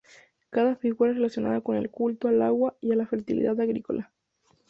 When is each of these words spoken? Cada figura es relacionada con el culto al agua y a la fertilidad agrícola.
Cada 0.49 0.75
figura 0.77 1.11
es 1.11 1.17
relacionada 1.17 1.61
con 1.61 1.75
el 1.75 1.91
culto 1.91 2.27
al 2.27 2.41
agua 2.41 2.75
y 2.81 2.91
a 2.91 2.95
la 2.95 3.05
fertilidad 3.05 3.61
agrícola. 3.61 4.11